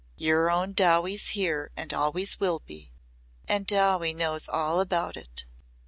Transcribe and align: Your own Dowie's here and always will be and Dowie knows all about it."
Your 0.17 0.49
own 0.49 0.73
Dowie's 0.73 1.29
here 1.37 1.69
and 1.77 1.93
always 1.93 2.39
will 2.39 2.63
be 2.65 2.91
and 3.47 3.67
Dowie 3.67 4.15
knows 4.15 4.47
all 4.49 4.79
about 4.79 5.15
it." 5.15 5.45